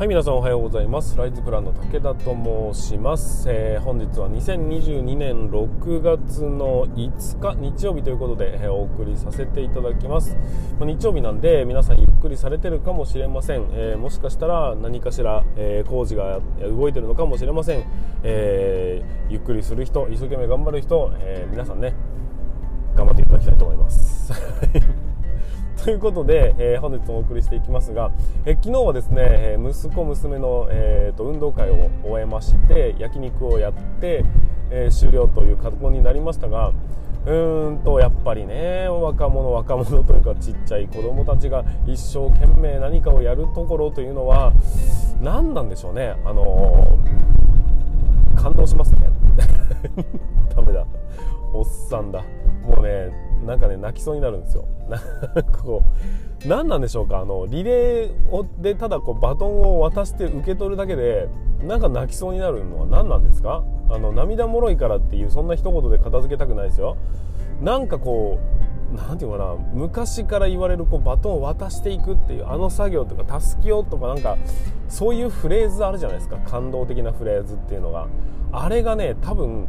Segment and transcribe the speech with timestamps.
[0.00, 1.14] はい皆さんおはようございます。
[1.18, 10.34] ライズプランの武田と申します、えー、本日は2022年6月の5日日曜日ということで、えー、お送りさせていただきます、
[10.78, 17.84] まあ、日曜日なんで皆さんゆっくりされてるかもしれません、えー、もしかしたら何かしら、え工事が動いてるのかもしれません、
[18.22, 21.92] えゆっくりする人一生懸命頑張る人、え皆さんね
[22.96, 24.32] 頑張っていただきたいと思います。
[25.84, 28.10] ということで、えー、本日もお送りしていきますが、
[28.44, 34.24] えー、昨日はですね、えー、息子娘の、えーと、運動会を終えまして焼肉をやって、
[34.70, 36.72] えー、終了という格好になりましたが
[37.26, 44.52] うーんとやっぱりね若者若者 というかちっちゃい子供たちが一生懸命何かをやるところというのは
[45.22, 46.14] 何なんでしょうね。
[46.24, 49.10] あのー、感動しますね。
[50.54, 50.86] ダメだ。
[51.52, 52.22] おっさんだ。
[52.66, 54.64] もうねなんかね泣きそうになるんですよ。
[54.88, 55.00] なん
[55.44, 55.82] かこ
[56.44, 57.18] う何なんでしょうか？
[57.18, 61.28] あのリレーをでただこうバトンを渡して受け取るだけで
[61.62, 63.62] なんか泣きそうになるのは何なんですか？
[63.90, 66.96] あの涙もろいからっていうそんな一言で片付けたくないですよ。
[67.60, 68.38] なんかこ
[68.92, 69.54] う何て言うかな？
[69.72, 74.36] 昔から言われるこうバトンを渡していくっていうあの作業とかたすきをとかなんか
[74.88, 76.36] そういうフレーズあるじゃないですか？
[76.38, 78.06] 感動的なフレーズっていうのが。
[78.52, 79.68] あれがね多分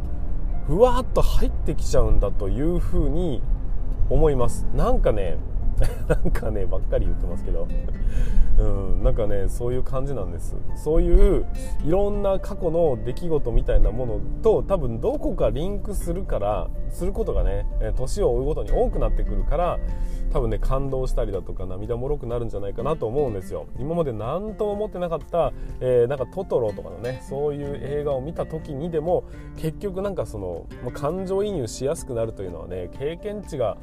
[0.66, 3.40] ふわっと入ってきちゃうんだというふうに
[4.12, 4.66] 思います。
[4.74, 5.36] なんかね
[6.08, 7.66] なんかねばっかり言ってますけど。
[8.58, 10.54] うんなんかねそういう感じなんです。
[10.76, 11.46] そういう
[11.84, 17.64] いろんな過去の出来事みたいなものと多分どこかリンクするからすることがね
[17.96, 19.78] 年を追うごとに多くなってくるから
[20.32, 23.66] 多分ね感動したりだとか涙もろくなるんじゃないかなと思うんですよ。
[23.78, 29.24] 今まで何とも思ってなかった、えー、なんかトトロとかのねそういう映画を見た時にでも
[29.58, 33.76] 結局なんかその、まあ、感情移入しやすくなるというのはね経験値が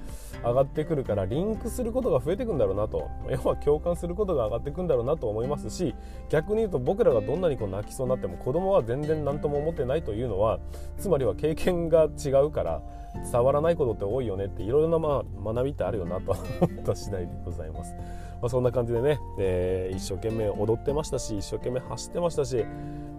[0.44, 3.10] 上がってくるからリンクすることが増えてくんだろうなと。
[3.30, 5.94] 要は共感することが上がってくんだろうなと思いますし
[6.30, 10.60] 逆に言うと僕らがどんなにこう泣きそうになっても子供は全然何とも思ってないというのは
[10.98, 12.82] つまりは経験が違うから
[13.24, 16.32] 伝わらないことって多いよねっていろいろなまあ学びってあるよなと
[16.62, 17.96] 思った次第でございます。
[18.42, 22.64] まあ、そんな感じでね、えー、一生懸命踊ってましたし一生懸命走ってましたし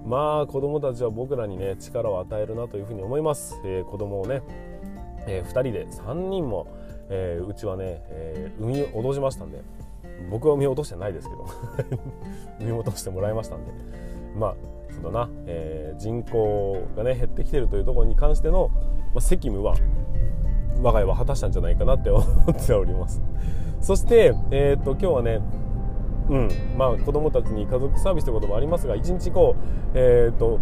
[0.06, 4.40] まあ子供たちは僕らにね力を与えるなというふうに思います、えー、子供をね、
[5.26, 6.68] えー、2人で3人も、
[7.10, 9.60] えー、うちはね、えー、海を落としましたんで。
[10.28, 11.46] 僕は海を落としてないですけど
[12.60, 13.72] 海を落としてもらいましたんで。
[14.36, 14.54] まあ
[14.92, 18.70] そうだな、えー、人口がね減ってきてるというところに関しての、
[19.14, 19.74] まあ、責務は
[20.82, 23.22] 我が家は果たしたんじゃないかなって 思っております。
[23.80, 25.40] そして、えー、っと今日はね
[26.28, 26.48] うん
[26.78, 30.60] まあ、子供たちに家族サービスということもありますが1日こう、えー、っと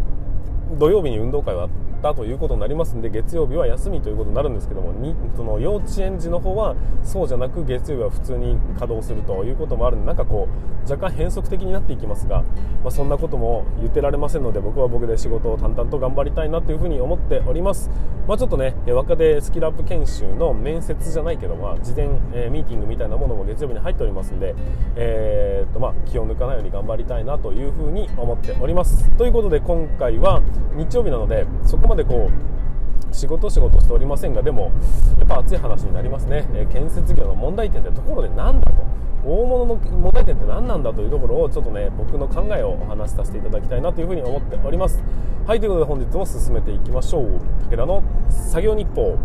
[0.78, 1.68] 土曜日に運動会はっ
[1.98, 12.42] たということになりますんで月曜日は休みということになるんですけどもにその幼稚園児の方はそうじゃなく月曜日は普通に稼働するということもあるんでなんかこう若干変則的になっていきますが、
[12.82, 17.90] まあ、そんなことも言ってられませんので僕は僕で仕事を淡々と頑張りたいなというふうに思っております、
[18.26, 24.54] まあ、ちょっとね若手スキルアップ研修の面接じゃないけど、まあ、事前、えー、ミーティングみたいなものも月曜日に入っておりますんで、
[24.96, 29.10] えーとまあ、気を抜かないように頑張りたいなというふうに思っております。
[29.16, 30.42] ということで今回は
[30.74, 34.70] 日曜日なのでそこまでこう仕事仕事しておりませんがでも
[35.18, 38.86] やっぱ熱い話になりますね、えー、建設業の問題点ってところで何だと。
[39.24, 45.02] 大物の問題点って何なんだというところをちょっとね僕の考えをお話しさせていただきたいなというふうに思っております。
[45.46, 47.40] はいということで本日も進めていきましょう。
[47.68, 49.18] 武田の作業日報。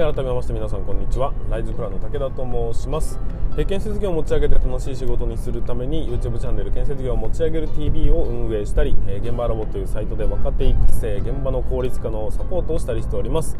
[0.00, 1.32] い改めまして皆さんこんにちは。
[1.50, 3.18] ライズプランの武田と申します。
[3.68, 13.58] 建設業を持ち上げて楽しい仕事にするために YouTube チャンネル建設業を持ち上げる TV を運営したり現場ラボというサイトで若手育成現場の効率化のサポートをしたりしております。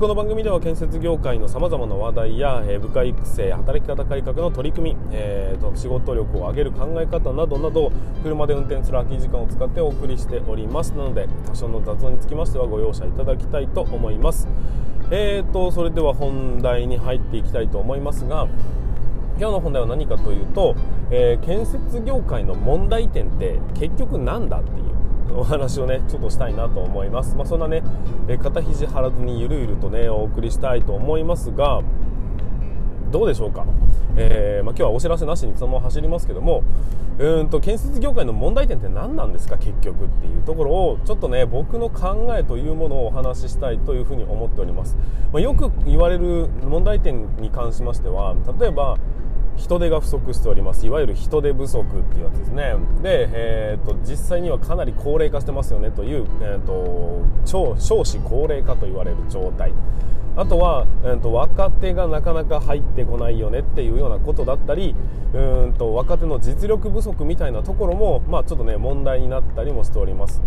[0.00, 7.92] この番組では建設業界のさまざまな話題や部下育成働き方改革の取り組み、えー、と仕事力を上げる考え方などなど
[8.24, 10.90] 車で運転する空き時間を使ってお送りしております。
[10.90, 14.48] なので多少の雑音につきましてはご容赦いただきたいと思います。
[15.10, 18.48] えーと、それでは本題に入っていきたいと思いますが
[19.38, 20.74] 今日の本題は何かというと、
[21.10, 24.82] えー、建設業界の問題点って結局なんだってい
[25.32, 27.82] うお話をねちょっとしたいなと思います、まあ、そんなね、
[28.28, 31.82] え肩肘張らずにゆるゆるとねお送りしたいと思いますが
[33.10, 33.64] どうでしょうか、
[34.16, 36.62] えー、まあ、今日はお知らせなしにそのまま走りますけども
[37.18, 39.56] うんと建設業界の問題点って何なんですか？
[39.56, 44.96] 結局っていうところをちょっとね僕の考えというものをお話ししたいというふうに思っております、
[45.32, 48.98] まあ、よく言われる問題点に関しましては例えば
[49.56, 50.86] 人手が不足しております。
[50.86, 52.74] いわゆる人手不足っていうやつですね。
[53.02, 59.72] で、えーと、実際にはかなり高齢化してますよねという、えーと、超少子高齢化と言われる状態。
[60.36, 64.94] あとは、えーと、若手がなかなか入ってこないよねっていうようなことだったり
[65.32, 70.42] うんと若手の実力不足みたいなところも、まあ、ちょっとね問題になったりもしております。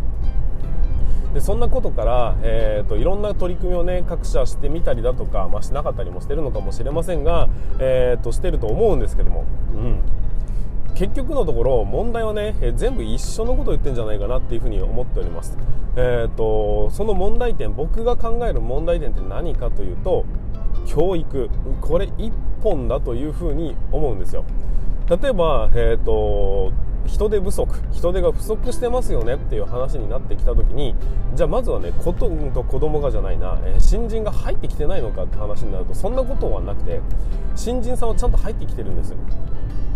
[1.34, 7.48] でそんなことから、えーと、いろんな取り組みをね各社してみたりだとか、まあ、しなかったりもしてるのかもしれませんが、
[7.80, 10.02] えーと、してると思うんですけども、うん、
[10.96, 15.58] 結局のところ問題はね、え全部一緒のことを言ってるんじゃないかなっていうふうに思っております、
[15.96, 20.26] えーと、その問題点僕が考える問題点って何かというと
[20.86, 21.50] 教育。
[21.82, 22.34] これ一
[22.64, 24.44] 本だというふうに思うんですよ。
[25.08, 26.72] 例えば、えーと
[27.10, 30.96] 人手不足人手が不足してますよねっていう話になってきた時に
[31.36, 37.02] じゃあまずはねこと、うんと子供がじゃないな、え、新人が入ってきてないのかって話になるとそんなことはなくて
[37.56, 39.12] 新人さんはちゃんと入ってきてるんです。
[39.12, 39.18] よ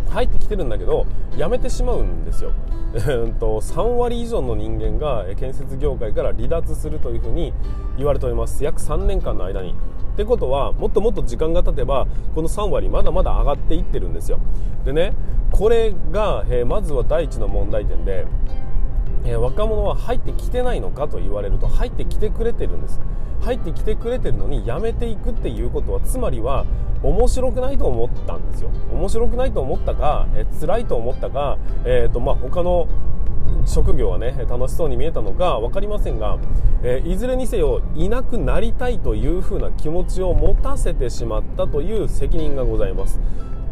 [0.10, 2.51] 入ってきてるんだけど辞めてしまうんですよ。
[2.94, 7.51] 3割以上の人間が建設業界から離脱するというふうに
[7.98, 8.63] 言われております。
[8.63, 9.75] 約3年間の間に。
[10.13, 12.06] ってことはもっともっと時間が経てば
[12.36, 14.38] この3割まだまだ上がっていってるんですよ。
[14.86, 15.13] でね
[15.54, 18.26] これが、えー、まずは第一の問題点で、
[19.24, 23.00] えー、若者は入ってきてないのかと言われると入ってきてくれてるんです。
[23.42, 26.66] 入ってきてくれてるのにやめていくっていうことはつまりは
[27.04, 28.72] 面白くないと思ったんですよ。
[28.92, 32.88] 面白くないと思ったか、えー、辛いと思ったか、えーとまあ、他の
[33.68, 36.40] 職業はね楽しそうに見えたのか分かりませんが、
[36.82, 43.20] えー、いずれにせよいなくなりたいというふうな気持ちを持たせてしまったという責任がございます。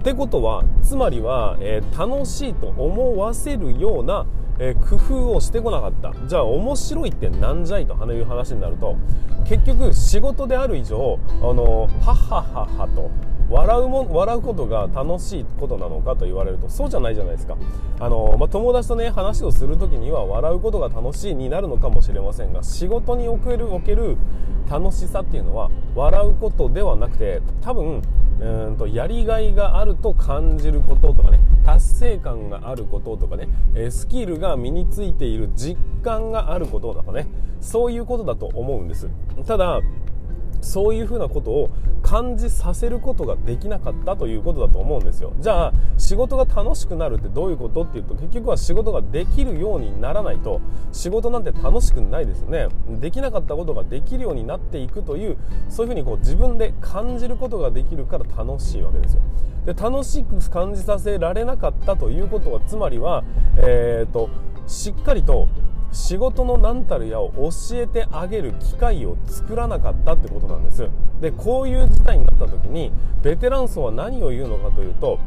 [0.01, 4.25] ってことはつまりは、えー、楽しいと思わせるような、
[4.57, 6.11] えー、工夫をしてこなかった。
[6.27, 8.95] じゃあ面白いってなんじゃいという話になると
[9.47, 13.11] 結局仕事である以上あのはっはっはっはと
[13.51, 17.57] 笑うも笑うことが楽しいことなのかと言われるとそうじゃないじゃないですか。
[17.99, 24.17] あの、まあ、友達とね話をする時には笑うことが楽しいになるのかもしれませんが仕事におけるおける
[24.69, 28.01] 楽しさっていうのは笑うことではなくて多分
[28.39, 33.49] うんとやりがいがあると感じることとかね達成感があることとかね
[33.91, 37.27] スキルが身についている実感があることとかね
[37.59, 39.09] そういうことだと思うんです。
[39.45, 39.81] ただ
[40.61, 41.69] そういうふうなことを
[42.01, 45.33] 感じさせることができなかったということだと思うんですよ。
[45.39, 50.61] じゃあ仕事が楽しくなるってどういうことっていうと結局は仕事ができるようにならないと
[50.91, 52.67] 仕事なんて楽しくないですよね。
[52.99, 55.37] できなかったことができるようになっていくという
[55.69, 59.21] そういうふうにこう自分で感じることができるから楽しいわけですよ。
[59.65, 63.23] で楽しく感じさせられなかったということはつまりは、
[63.57, 64.29] えーと
[64.67, 65.47] しっかりと
[65.91, 67.49] 仕事の何たるやを教
[67.81, 70.89] えてあげる機会を作らなかったってことなんです。
[71.19, 72.91] でこういう事態になった時に
[73.21, 75.19] ベテラン層は何を言うのかというと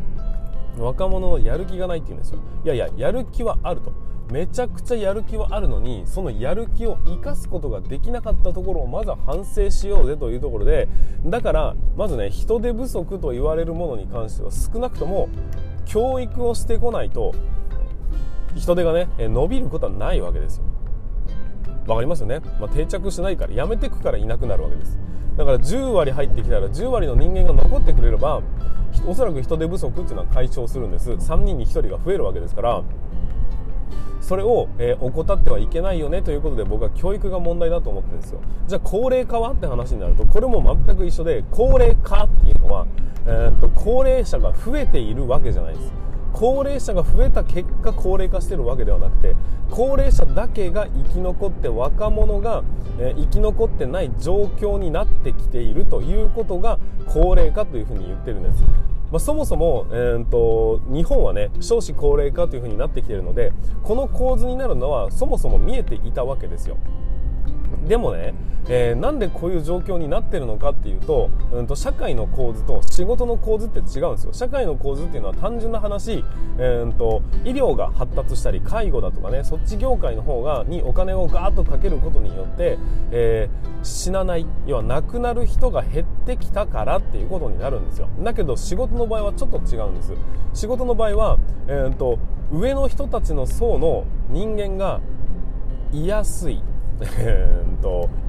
[0.78, 2.40] 若者のやる気がないって言うんですよ。
[2.64, 3.92] いやいややる気はあると。
[4.30, 10.88] めちゃくちゃやる気はあるのにそのやる気を生かすことができなかったところをまずは反省しようぜというところで
[11.26, 15.28] だからまずね人手不足と言われるものに関しては少なくとも
[15.84, 17.34] 教育をしてこないと
[18.54, 20.64] 人手がね伸びることはないわけですよ。
[21.86, 24.98] わかりますよね、まあ、定着しないからやめてくからいなくなるわけです。
[25.36, 28.40] だから10割入ってきたら10割の人間が残ってくれれば
[29.06, 31.10] おそらく人手不足っていうのは解消するんです。
[31.10, 32.82] 3人に1人が増えるわけですから
[34.20, 38.40] それを、えー、怠ってはいけないよねということで僕は教育が問題だと思ってるんですよ。
[38.66, 42.86] じゃあ高齢化はって話になるとこれも全く一緒で高齢化っていうのは、
[43.26, 46.03] えー、っと高齢者が増えているわけじゃないです。
[46.34, 49.36] 高齢者が増えた結果高齢化してるわけではなくて
[49.70, 52.62] 高齢者だけが生き残って若者が、
[53.00, 58.62] え生き残ってない状況になってきているということが高齢化というふうに言ってるんです。
[59.10, 63.52] まあ、そもそも、えーと、日本はね少子高齢化というふうになってきているので
[63.84, 66.76] この構図になるのはそもそも見えていたわけですよ。
[67.86, 68.34] でもね、
[68.68, 74.32] えー、なんでこういう状況になってるのかっていうと,、うんと、社会の構図と仕事の構図って違うんですよ。
[74.32, 76.24] 社会の構図っていうのは単純な話、
[76.58, 82.78] えーと、医療が発達したり介護だとかねそっち業界の方がにお金をガーッとかけることによって、
[83.10, 88.08] えー、死なない要は亡くなる人が減ってきたからっていうことになるんですよ。
[88.20, 90.12] だけど仕事の場合はちょっと違うんです。
[90.54, 92.18] 仕事の場合は、えーと
[92.52, 95.00] 上の人たちの層の人間が
[95.92, 96.62] 居やすい、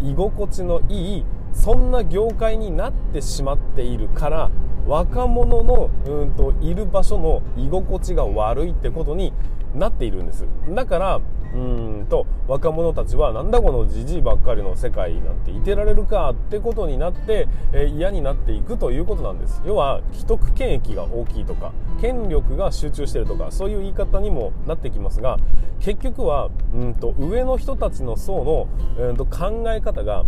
[0.05, 4.51] 居心地のいいそんな業界になってしまっているから
[4.85, 9.33] 若者のうんといる場所の居心地が悪いってことに
[9.73, 10.45] なっているんです。
[10.69, 11.21] だから
[11.55, 11.57] う
[12.03, 12.05] ん。
[12.05, 19.61] と若者たちはなんだこのじじいばっかりの世界なんていてられるかってことになって、えー、嫌になっていくということなんです。
[19.65, 25.37] 要は既得権益が大きいとか権力が集中してるとかそういう言い方にもなってきますが
[25.79, 28.67] 結局はうんと上の人たちの層の
[29.09, 30.25] うんと考え方が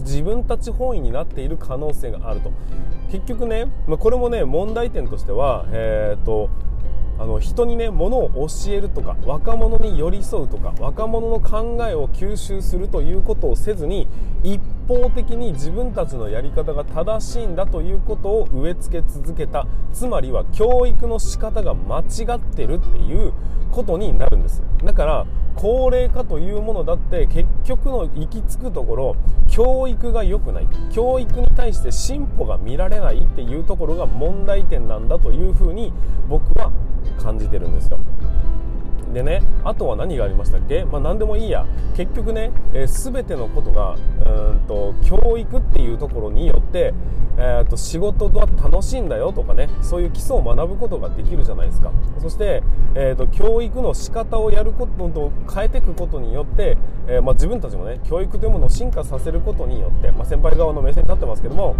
[0.00, 2.52] 自分たち本位になっている可能性があると。
[3.10, 6.50] 結局ね、まあ、これもね問題点としては、えーと
[7.18, 14.08] あの人にね物を教えるとか若者に寄り添うとか若者の考えを吸収するということをせずに
[14.42, 19.66] 一方的に自分たちのやり方が正しいんだということを植え付け続けた。
[19.92, 23.32] つまりは教育の仕方が間違ってるっていう
[23.70, 24.62] ことになるんです。
[24.84, 25.26] だから
[25.56, 29.16] 高齢化というものだって結局の行き着くところ
[29.48, 35.92] 教育が良くない教育に対して進歩が見られないっていうところが問題点なんだというふうに
[36.28, 36.72] 僕は
[37.22, 37.98] 感じてるんですよ。
[39.12, 41.66] でねあとは何がありましたっけ、まあ、何でもいいや。
[41.96, 43.96] 結局ね、えー、全てのことが
[44.26, 46.92] うんと教育っていうところによって、
[47.36, 51.92] えーと、仕事は楽しいんだよとかねそういう基礎を学ぶことができるじゃないですか。
[52.20, 52.62] そして、
[52.94, 61.76] えーと、教育の仕方をやることと変えていくことによって、えー、まあ、自分たちもね教育というものを進化させることによって、まあ、先輩側の目線に立ってますけども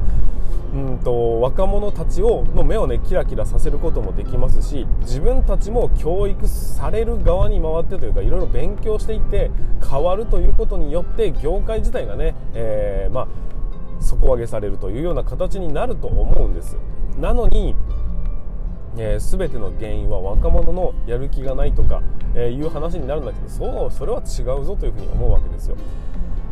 [0.74, 9.50] うんと若者たちをの目をねキラキラさせることもできますし自分たちも教育される側に回ってというかいろいろ勉強していって
[9.88, 13.28] 変わるということによって業界自体がね、えー、まあ
[14.02, 16.76] 底上げされるというような形になると思うんです
[17.18, 17.74] なのに
[18.96, 22.02] えー、全ての原因は若者のやる気がないとか、
[22.34, 25.76] えー、いう話になるんだけどそうそれは違うぞというふうに思うわけですよ。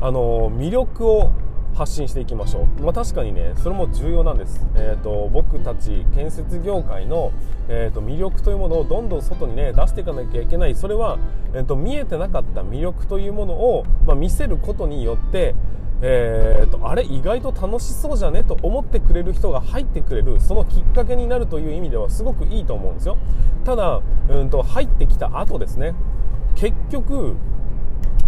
[0.01, 1.31] あの魅力を
[1.75, 7.33] 発信していきましょう、まあ、確かにねそれも重要なんです、えーと、僕たち建設業界の、
[7.69, 10.75] えーと、魅力というものをどんどん外にね出していかなきゃいけない。
[10.75, 11.19] それは、
[11.55, 15.55] えーと、見えてなかった魅力というものを、まあ、見せることによって
[16.05, 18.43] えーと、あれ意外と楽しそうじゃね？
[18.43, 20.41] と思ってくれる人が入ってくれる。
[20.41, 23.19] そのきっかけになるという意味ではすごくいいと思うんですよ。
[23.65, 25.95] ただうんと入ってきた後ですね。
[26.57, 27.37] 結局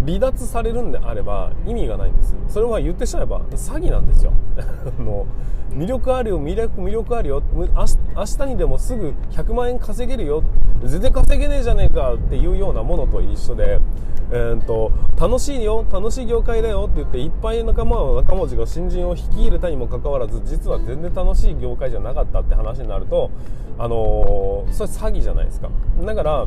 [0.01, 2.35] 離脱されるんであれば意味がないんです。
[2.49, 4.33] それは言ってしまえば詐欺なんですよ。
[4.99, 5.27] も
[5.73, 7.43] う魅力あるよ魅力魅力あるよ。
[7.55, 7.67] 明
[8.25, 10.43] 日にでもすぐ100万円稼げるよ。
[10.83, 13.81] 全然稼げねえじゃねえかっていうようなものと一緒で、
[14.31, 23.31] えーと、楽しいよ楽しい業界だよって言っていっぱい仲間の仲間が新人を引き入れたにもかかわらず実は全然楽しい業界じゃなかったって話になると
[23.79, 25.69] あのー、それ詐欺じゃないですか。
[26.05, 26.47] だから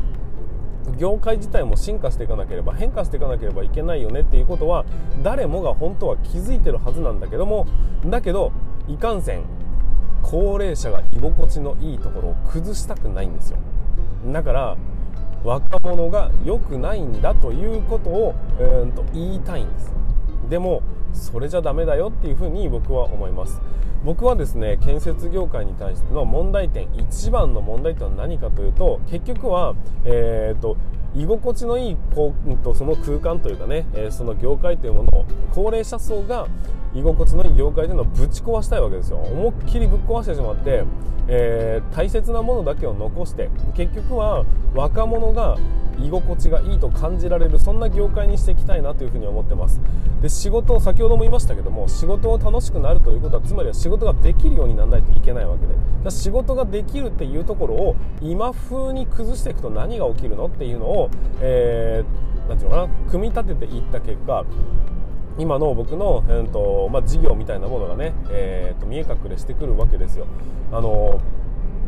[0.98, 4.86] 業界自体も進化していかなければ変化していかなければいけないよねっていうことは
[5.22, 7.68] 誰もが本当は気づいてるはずなんだけども
[8.06, 8.52] だけど
[8.88, 9.44] いかんせん
[10.22, 13.60] 高齢者が居心地のいいところを崩したくないんですよ。
[14.26, 14.78] だから
[15.44, 19.94] 若者が良くないんだということを、えー、と言いたいんです。
[20.50, 20.82] でも
[21.14, 23.62] それじゃダメだよっていうふうに僕は思います。
[24.04, 30.78] 僕はですね建設業界に対しての問題点一番の問題点は何かというと結局は、えーと、
[31.16, 36.48] 居心地のいいこう、と、その空間というかね、えー、その業界というものを高齢者層が
[36.94, 39.18] 居心地のいい業界というのをぶち壊したいわけですよ。
[39.18, 40.84] 思いっきりぶっ壊してしまって、
[41.28, 45.58] えー、大切なものだけを残して結局は若者が
[46.00, 49.82] 居心地がいいと感じられるそんな業界にしていきたいなというふうに思ってます。
[50.22, 55.74] で仕事を先ほども言いましたけども仕事を楽しくなるということはつまりは仕事ができるようにならないといけないわけで。
[56.04, 61.10] だ仕事ができるっていうところを今風に崩していくと何が起きるのっていうのを、
[61.42, 64.46] えー、ていうのかな組み立てていった結果
[65.38, 70.26] 今の僕の、えーとまあ、事業みたいなものがね、えーと、見え隠れしてくるわけですよ。
[70.72, 71.22] あの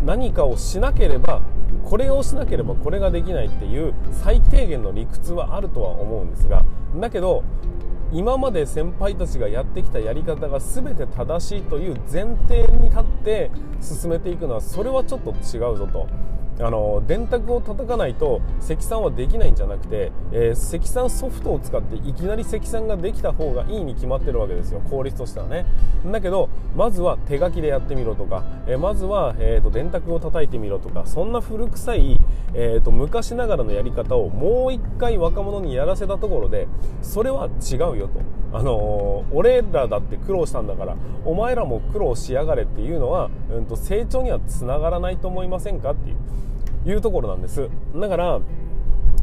[0.06, 1.42] 何かをしなければ
[1.84, 6.64] これをしなければこれができないっていう最低限の理屈はあるとは思うんですが
[6.96, 7.44] だけど
[8.12, 13.52] 今まで先輩たちがやってきたやり方が全て正しいという前提に立って
[13.82, 16.08] 進めていくのはそれはちょっと違うぞと。
[16.62, 24.82] あの電卓を叩かないと積算はできないんじゃなくて、えー、積算ソフトを使っていきなり積算ができた方がいいに決まってるわけですよ。
[24.90, 25.66] 効率としてはね。
[26.06, 32.20] だけどまずは手書きでやってみろとか、えー、まずは、えーと、電卓を叩いてみろとかそんな古臭い、
[32.54, 36.68] えーと、昔ながらのやり方をもう一回若者にやらせたところで
[37.02, 38.22] それは違うよと、
[38.58, 46.18] あのー、俺らだって苦労したんだからお前らも苦労しやがれっていうのは、うんと成長にはつながらないと思いませんかっていう。
[46.86, 47.70] いうところなんです。
[47.96, 48.40] だから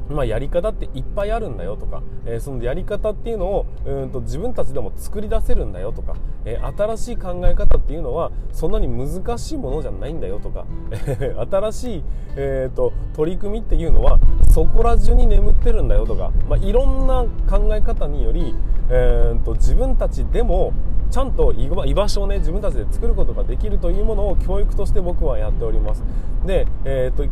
[0.09, 12.05] まあ、やり方っていっぱいあるんだよとか、えー、そのやり方っていうのをうんと自分たちでも作り出せるんだよとか、えー、新しい考え方っていうのはそんなに難しいものじゃないんだよとか、えー、新しい、
[12.37, 14.19] えーと、取り組みっていうのは
[14.53, 18.55] そこら中に眠ってるんだよとか、まあ、いろんな考え方により、
[18.91, 20.73] えーと、自分たちでも
[21.11, 26.03] ちゃんと居場所をね自分たちで作ることができるというものを教育として僕はやっております。
[26.45, 27.25] で、えーと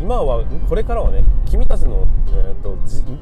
[0.00, 2.76] 今はこれからはね君たちの、えーと、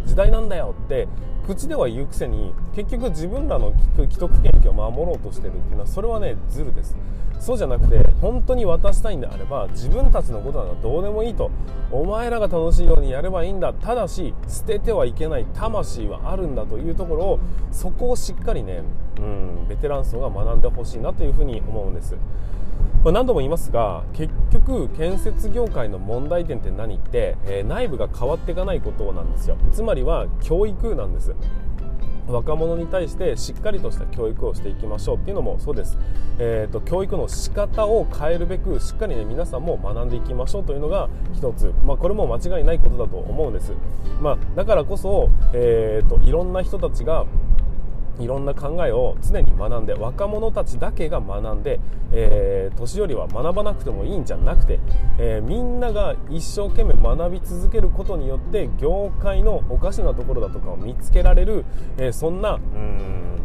[0.07, 1.09] 時代なんだよって
[1.47, 6.97] 口では言うくせに結局自分らの既得権益を守ろうとしてるっていうのはそれはねズルです。
[7.41, 11.51] そうじゃなくて本当に渡したいんであれば自分たちのことならどうでもいいと
[11.91, 17.39] お前らが楽しいようにやればいいんだただし捨ててはいけない魂はあるんだというところを
[17.71, 18.83] そこをしっかりね、
[19.19, 22.17] うん、ベテラン層が学んでほしいなというふうに思うんです。
[23.05, 29.57] ま何度も言いますが結局建設業界の問題点って何って、えー、内部が変わっていかないことなんですよ。
[29.73, 31.35] つまりは教育なんです。
[32.29, 35.97] 若者に対してしっかりとした教育をしていきましょうっていうのもそうです、
[36.39, 43.73] えーと、教育の仕方を変えるべくしっかりね皆さんも学んでいきましょうというのが一つ、まあ、これも間違いないことだと思うんです、
[44.21, 47.25] まあ、だからこそ、えーといろんな人たちが
[48.21, 51.81] いろんな考えを常に学んで若者たちだけが学んで、
[52.13, 54.81] えー、年寄りは学ばなくてもいいんじゃなくて、
[55.19, 61.65] えー、みんなが一生懸命学び続けることによって業界のおかしなところだとかを見つけられる、
[61.97, 63.39] えー、そんなうん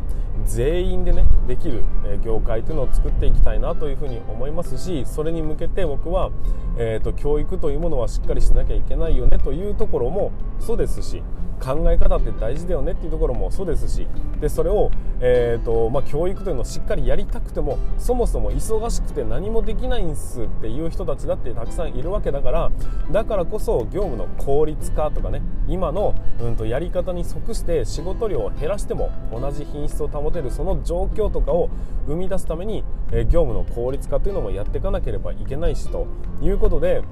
[0.45, 1.83] 全員でねできる
[2.21, 6.31] 業界というのを作っていきたいなというふうに思いますしそれに向けて僕は、
[6.77, 11.23] えーと教育というものはしっかりしなきゃいけないよねというところもそうですし
[11.63, 14.05] 考え方って大事だよねっていうところもそうですし
[14.41, 14.91] でそれを、
[15.21, 22.71] えーとまあ、教育というのをしっかりやりたくてもそもそも忙しくて何もできないんすっていう人たちだってたくさんいるわけだから
[23.11, 31.69] だからこそ業務の効率化とかね今の、うんと、やり方に即して仕事量を減らしても同じ品質を保てるその状況とかを
[32.07, 36.07] 生み出すために、え、業務の効率化というのもやっていかなければいけないしと
[36.41, 37.03] いうことで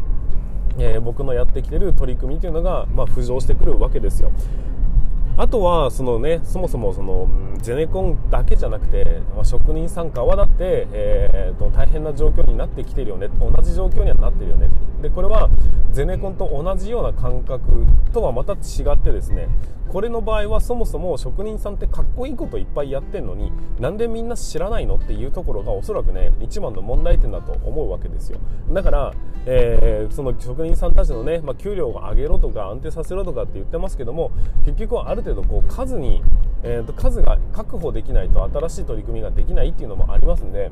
[0.77, 4.31] えー、僕のやってきてる取り組みというのが、まあ、浮上してくるわけですよ。
[5.41, 7.27] あとはそのねそもそもその
[7.63, 13.27] ゼネコンだけじゃなくて、ま、職人さん側だって、えーと、大変な状況になってきてるよね。
[13.39, 14.69] 同じ状況にはなってるよね。
[15.01, 15.49] でこれは
[15.91, 19.47] ゼネコンと同じような感覚とはまた違ってですね
[19.91, 28.39] これの場合はそもそも職人さんってかっこいいこといっぱいやってんのになんでみんな知らないのっていうところがおそらくね一番の問題点だと思うわけですよ。
[28.69, 29.13] だから、
[29.45, 34.31] えー、その職人さんたちのね、まあ、給料を上げろとか安定させろとかって言ってますけども
[34.63, 36.21] 結局はある程度こう数に、
[36.63, 40.71] えー、と数が確保できないと新しい取り組みができないっていうのもありますんで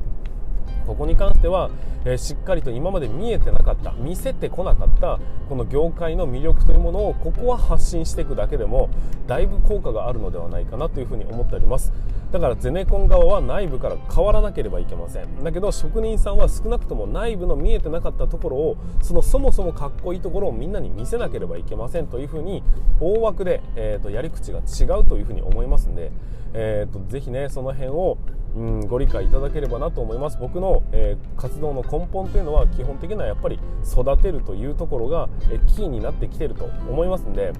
[0.86, 1.70] ここに関しては、
[2.04, 5.18] えー、しっかりと今まで見えてなかった見せてこなかった
[5.48, 8.90] この業界の魅力というものをここは発信していくだけでも
[9.26, 11.92] だいぶ効果があるのではないかなというふうに思っております。
[12.32, 15.42] だからゼネコン側は内部から変わらなければいけません。
[15.42, 22.62] だけど職人さんは少なくとも内部の見えてなかったところをそのそもそもかっこいいところをみんなに見せなければいけませんというふうに
[23.00, 26.12] 大枠で、えーと、やり口が違うというふうに思いますんで、
[26.54, 28.18] えーと、ぜひねその辺を、
[28.54, 30.38] うん、ご理解いただければなと思います。
[30.40, 37.52] 僕の、えー、活動の根本というのは基本的にはやっぱり育てるというところが、えー、キーになってきてると思いますんで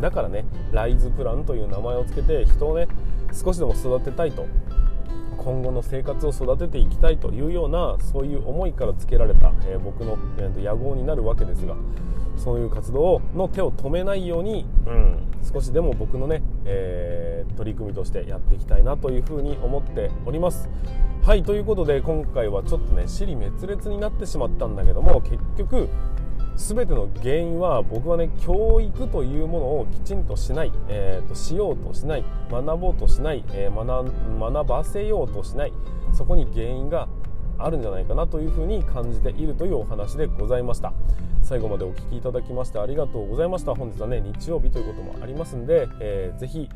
[0.00, 2.88] だからねライズプランという名前を付けて人をね
[3.32, 4.46] 少しでも育てたいと
[5.36, 11.74] 今後の生活を育てていきたいというようなそういう思いからつけられた、えー、僕の、えー、野望になるわけですが
[12.36, 15.18] そういう活動の手を止めないように、うん、
[15.52, 20.68] 少しでも僕のね、えー、取り組みとしてやっていきたいなというふうに思っております。
[21.22, 25.88] はいということで今回はちょっとね尻滅裂になってしまったんだけども結局
[26.58, 35.72] 全ての原因は僕はね教育というものをきちんとしない、えーと、しようとしない学ぼうとしない、えー、学学ばせようとしない
[36.12, 37.08] そこに原因が
[37.58, 40.92] あるんじゃないかなというふうに感じているというお話でございました。
[41.42, 43.74] 最後までお聴きいただきましてありがとうございました。
[43.74, 46.68] 本日はね日曜日ということもありますんで、えー、ぜひ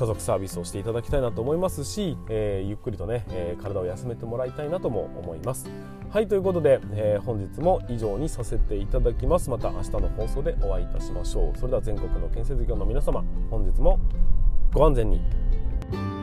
[0.00, 5.68] 家族サービスをしていただきたいなと思いますし、えー、ゆっくりとね、えー、体を休めてもらいたいなとも思います。
[6.08, 9.50] はいということで、えー、本日も以上にさせていただきます。
[9.50, 11.58] また明日の放送でお会いいたしましょう。
[11.58, 14.00] それでは全国の建設業の皆様本日も
[14.72, 16.19] ご安全に。